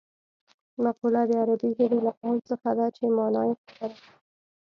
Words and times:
مقوله 0.83 1.21
د 1.29 1.31
عربي 1.41 1.69
ژبې 1.77 1.97
له 2.05 2.11
قول 2.19 2.37
څخه 2.49 2.69
ده 2.77 2.85
چې 2.95 3.03
مانا 3.17 3.41
یې 3.47 3.53
خبره 3.61 3.85
ده 3.91 3.97